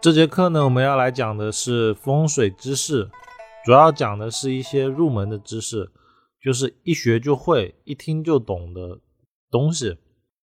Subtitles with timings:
[0.00, 3.10] 这节课呢，我们要来讲的是风水知识，
[3.64, 5.90] 主要讲的是一些入门的知识，
[6.40, 8.98] 就是一学就会、一听就懂的
[9.50, 9.98] 东西。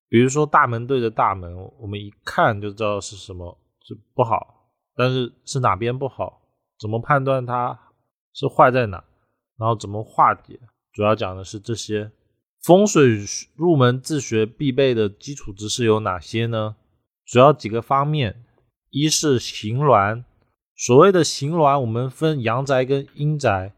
[0.07, 6.41] 比如说大门对着大门，我们一看就知道是什么是不好，但是是哪边不好，
[6.79, 7.77] 怎么判断它
[8.33, 9.03] 是坏在哪，
[9.57, 10.59] 然后怎么化解，
[10.93, 12.11] 主要讲的是这些。
[12.63, 13.19] 风水
[13.55, 16.75] 入门自学必备的基础知识有哪些呢？
[17.25, 18.43] 主要几个方面，
[18.89, 20.23] 一是形峦。
[20.75, 23.73] 所谓的形峦，我们分阳宅跟阴宅。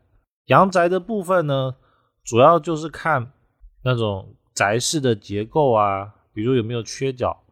[0.45, 1.75] 阳宅的部分呢，
[2.23, 3.31] 主要就是看
[3.83, 7.43] 那种宅室的结构啊，比如有没有缺角，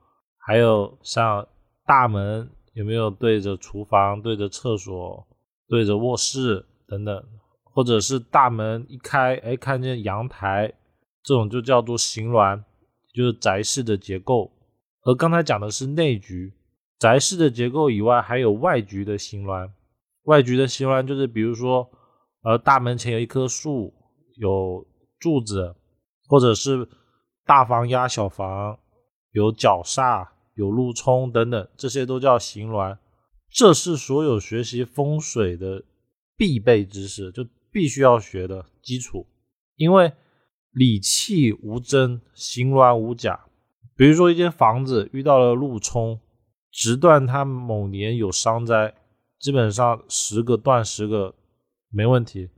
[0.45, 1.47] 还有像
[1.85, 5.27] 大门有没有对着厨房、对着厕所、
[5.67, 7.23] 对着卧室等等，
[7.63, 10.73] 或者是大门一开，哎，看见阳台。
[11.23, 12.63] 这种就叫做形峦，
[13.13, 14.51] 就是宅室的结构。
[15.03, 16.53] 而刚才讲的是内局，
[16.99, 19.71] 宅室的结构以外，还有外局的形峦。
[20.23, 21.89] 外局的形峦就是，比如说，
[22.43, 23.93] 呃，大门前有一棵树，
[24.35, 24.85] 有
[25.17, 25.75] 柱子，
[26.27, 26.87] 或者是
[27.45, 28.77] 大房压小房，
[29.31, 32.97] 有角煞，有路冲等等，这些都叫形峦。
[33.49, 35.83] 这是所有学习风水的
[36.37, 39.25] 必备知识，就必须要学的基础，
[39.75, 40.11] 因为。
[40.71, 43.47] 理气无真，形峦无假。
[43.95, 46.21] 比如说，一间房子遇到了路冲，
[46.71, 48.93] 直断它某年有伤灾，
[49.39, 51.35] 基本上十个断十个
[51.89, 52.49] 没问题。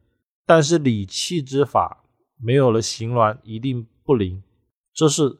[0.46, 2.04] 但是理气之法
[2.38, 4.44] 没有了形峦，一定不灵。
[4.94, 5.40] 这是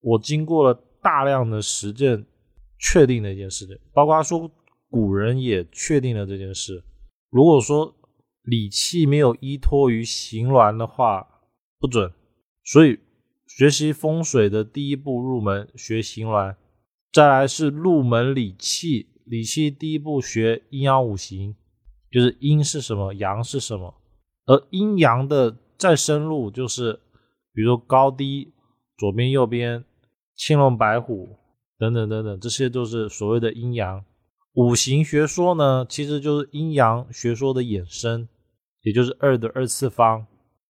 [0.00, 2.24] 我经过了大量的实践
[2.78, 4.50] 确定的一件事情，包括说
[4.88, 6.84] 古人也确定了这件事。
[7.30, 7.92] 如果说
[8.42, 11.26] 理气没有依托于形峦的话，
[11.80, 12.12] 不准，
[12.64, 13.00] 所以
[13.46, 16.54] 学习风水的第一步入门学形峦，
[17.12, 19.08] 再来是入门理气。
[19.24, 21.54] 理气第一步学阴阳五行，
[22.10, 23.94] 就是阴是什么，阳是什么。
[24.46, 27.00] 而阴阳的再深入，就是
[27.54, 28.52] 比如说高低、
[28.98, 29.84] 左边右边、
[30.34, 31.36] 青龙白虎
[31.78, 34.04] 等等等等，这些都是所谓的阴阳。
[34.54, 38.28] 五行学说呢，其实就是阴阳学说的衍生，
[38.82, 40.26] 也就是二的二次方，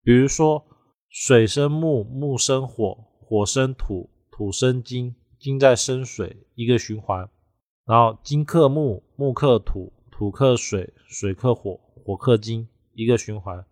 [0.03, 0.65] 比如说。
[1.17, 7.29] 水生木，木生火，火生土，土生金，金在生水，一个循环。
[7.85, 13.63] 然后金克木，木克土，土克水，水克火，火克金，一个循环。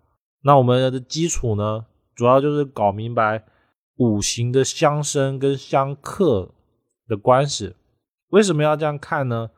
[0.44, 3.44] 那我们的基础呢，主要就是搞明白
[3.96, 6.54] 五行的相生跟相克
[7.08, 7.74] 的关系。
[8.28, 9.50] 为什么要这样看呢？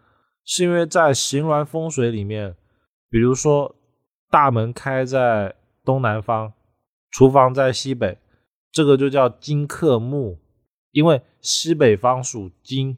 [0.45, 2.55] 是因为在形峦风水里面，
[3.09, 3.75] 比如说
[4.29, 5.53] 大门开在
[5.83, 6.53] 东南方。
[7.11, 8.17] 厨房在西北，
[8.71, 10.39] 这个就叫金克木，
[10.95, 12.97] 因为西北方属金，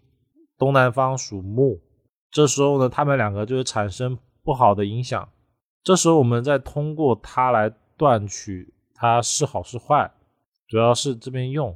[0.56, 1.82] 东南方属木。
[2.30, 5.28] 这时候呢，他们两个就会产生不好的影响。
[5.82, 10.12] 这时候我们再通过它来断取它是好是坏，
[10.68, 11.76] 主要是这边用。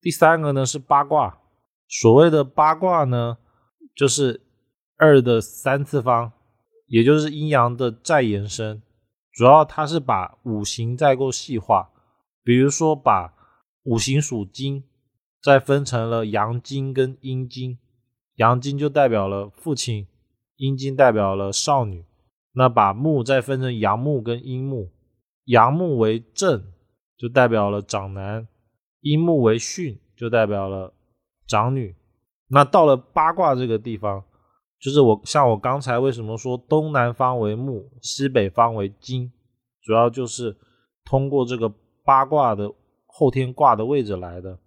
[0.00, 1.36] 第三个呢是八卦，
[1.88, 3.38] 所谓的八卦呢，
[3.96, 4.40] 就是
[4.96, 6.30] 二的三次方，
[6.86, 8.80] 也就是阴阳的再延伸。
[9.32, 11.90] 主要它是把五行再够细化，
[12.44, 13.34] 比如说把
[13.82, 14.84] 五行属金，
[15.46, 17.78] 再分成了阳金跟阴金，
[18.34, 20.08] 阳金就代表了父亲，
[20.56, 22.04] 阴金代表了少女。
[22.54, 24.90] 那把木再分成阳木跟阴木，
[25.44, 26.64] 阳木为正，
[27.16, 28.48] 就代表了长男；
[29.02, 30.92] 阴木为巽，就代表了
[31.46, 31.94] 长女。
[32.48, 34.24] 那到了八卦这个地方。
[34.80, 39.32] 就是我像我刚才为什么说东南方为木，西北方为金，
[39.80, 40.56] 主要就是
[41.04, 41.72] 通过这个
[42.04, 42.74] 八卦的
[43.06, 44.58] 后天卦的位置来的。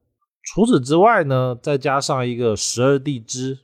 [0.51, 3.59] 除此之外呢，再加上一个十二地支，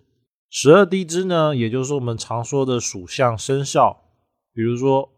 [0.49, 4.03] 十二地支呢，也就是我们常说的属相生肖，
[4.53, 5.09] 比如说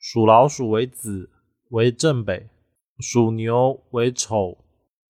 [0.00, 1.30] 属老鼠为子
[1.70, 2.48] 为正北，
[2.98, 4.58] 属牛为丑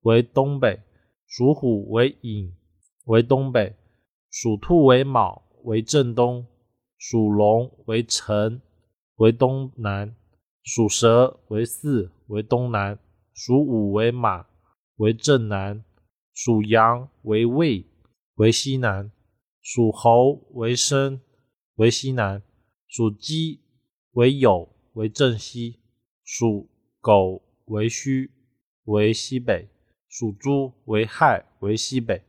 [0.03, 0.81] 为东北，
[1.27, 2.53] 属虎为寅
[3.06, 3.75] 为东北，
[4.31, 5.43] 属兔为卯。
[5.65, 6.44] 为正东，
[6.99, 8.61] 属龙为辰，
[9.19, 10.12] 为东南，
[10.65, 12.99] 属蛇为巳，为东南，
[13.32, 14.47] 属午为马，
[14.97, 15.85] 为正南，
[16.43, 17.87] 属羊为未，
[18.35, 19.12] 为西南，
[19.61, 21.21] 属猴为申，
[21.77, 22.43] 为西南，
[22.89, 23.61] 属鸡
[24.12, 25.81] 为酉，为正西，
[26.25, 26.69] 属
[27.00, 28.31] 狗为戌，
[28.87, 29.69] 为西北，
[30.09, 32.25] 属猪为亥，为西北。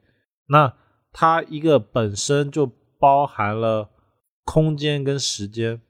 [0.47, 0.77] 那
[1.11, 2.71] 它一个本身就。
[2.99, 3.89] 包含了
[4.45, 5.81] 空间跟时间，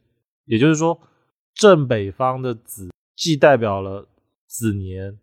[0.46, 1.00] 也就是说，
[1.54, 4.10] 正北方的子既代表了
[4.48, 5.20] 子年，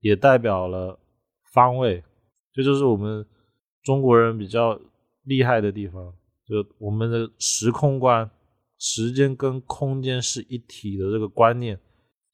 [0.00, 0.98] 也代表了
[1.52, 2.02] 方位，
[2.58, 3.24] 这就是我们
[3.84, 4.76] 中国人比较
[5.26, 6.12] 厉害的地方。
[6.44, 8.28] 就我们的时空观，
[8.80, 11.78] 时间跟空间是一体的这个观念，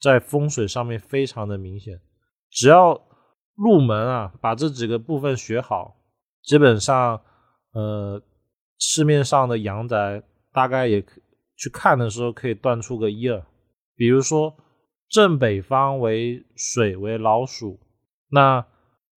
[0.00, 2.00] 在风水上面非常的明显。
[2.50, 2.98] 只要
[3.54, 5.94] 入门啊，把这几个部分学好，
[6.42, 7.20] 基本上，
[7.74, 8.22] 呃，
[8.78, 10.22] 市面上的阳宅
[10.54, 11.20] 大概也可
[11.54, 13.44] 去看的时候可以断出个一二。
[13.94, 14.56] 比如说
[15.10, 17.78] 正北方为水为老鼠，
[18.30, 18.66] 那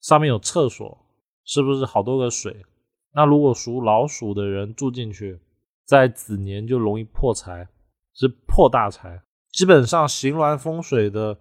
[0.08, 1.06] 上面有厕所，
[1.44, 2.66] 是不是好多个水？
[3.14, 5.38] 那如果属老鼠的人住进去，
[5.86, 7.68] 在子年就容易破财，
[8.14, 9.22] 是破大财。
[9.52, 11.38] 基本上行峦风水的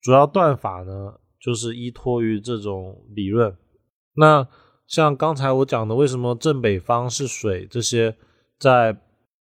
[0.00, 3.54] 主要断法呢，就是依托于这种理论。
[4.14, 4.48] 那
[4.86, 8.16] 像刚才我讲的，为什么正北方是水，这些
[8.58, 8.98] 在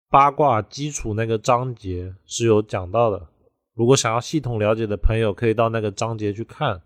[0.09, 3.25] 八卦基础那个章节是有讲到的。
[3.73, 6.81] 如果想要系统了解的朋友，可以到那个章节去看，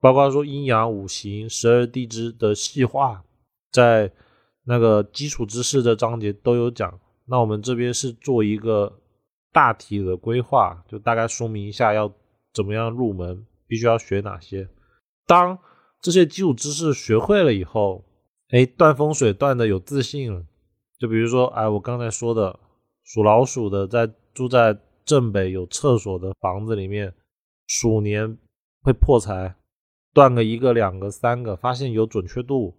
[0.00, 3.22] 包括说阴阳五行、十二地支的细化，
[3.70, 4.12] 在。
[4.70, 9.00] 那个基础知识的章节都有讲，那我们这边是做一个
[9.50, 12.12] 大体的规划，就大概说明一下要
[12.52, 14.68] 怎么样入门，必须要学哪些。
[15.26, 15.58] 当
[16.02, 18.04] 这些基础知识学会了以后，
[18.50, 20.44] 哎，断风水断的有自信了。
[20.98, 22.60] 就比如说，哎，我刚才说的
[23.04, 27.14] 属老鼠的，在住在正北有厕所的房子里面，
[27.66, 28.36] 鼠年
[28.82, 29.56] 会破财，
[30.12, 32.76] 断个一个、两个、三个，发现有准确度。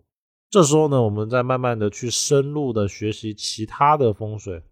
[0.49, 4.63] 这时候呢，我们再慢慢的去深入的学习其他的风水，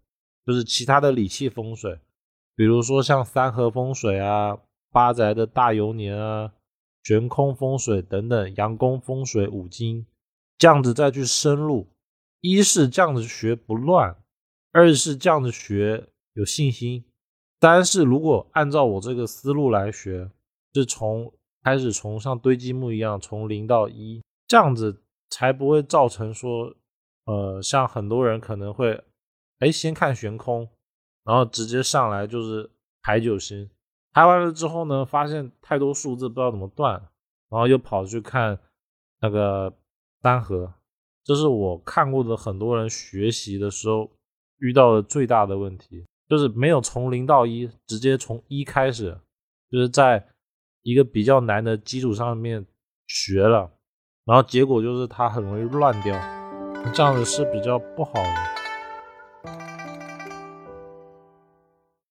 [0.44, 2.00] 就是其他的理气风水，
[2.56, 4.58] 比如说像三合风水啊、
[4.90, 6.52] 八宅的大游年啊、
[7.04, 10.04] 悬空风水等等，阳宫风水五经，
[10.58, 11.86] 这样子再去深入。
[12.40, 14.16] 一是这样子学不乱，
[14.72, 17.04] 二是这样子学有信心，
[17.60, 20.30] 三是如果按照我这个思路来学，
[20.74, 21.32] 是从
[21.68, 25.02] 开始从像堆积木一样，从零到一这样子。
[25.30, 26.74] 才不会造成说，
[27.26, 29.04] 呃，像很多人可能会，
[29.58, 30.66] 哎，先看悬空，
[31.22, 32.70] 然后直接上来就是
[33.02, 33.68] 排九星，
[34.14, 36.94] 排完了之后呢，发现太多数字不知道怎么断，
[37.50, 38.58] 然后又跑去看
[39.20, 39.70] 那个
[40.22, 40.72] 单合，
[41.22, 44.10] 这是我看过的很多人学习的时候
[44.60, 49.20] 遇到的最大的问题，就是没有从零到一，直接从一开始，
[49.70, 50.26] 就是在
[50.82, 52.66] 一个比较难的基础上面
[53.06, 53.70] 学了。
[54.24, 56.14] 然后结果就是它很容易乱掉，
[56.92, 58.57] 这样子是比较不好的。